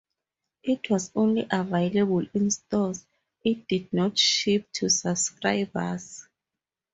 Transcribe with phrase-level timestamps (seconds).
[0.63, 3.05] It was only available in stores;
[3.43, 6.25] it did not ship to subscribers.